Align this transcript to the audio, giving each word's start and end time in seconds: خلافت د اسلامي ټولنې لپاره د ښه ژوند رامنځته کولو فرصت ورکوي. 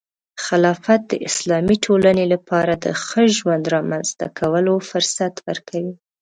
خلافت 0.45 1.01
د 1.11 1.13
اسلامي 1.29 1.75
ټولنې 1.85 2.25
لپاره 2.33 2.73
د 2.83 2.85
ښه 3.03 3.23
ژوند 3.37 3.63
رامنځته 3.75 4.25
کولو 4.39 4.73
فرصت 4.89 5.33
ورکوي. 5.47 5.93